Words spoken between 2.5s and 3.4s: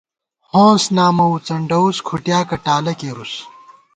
ٹالہ کېرُوس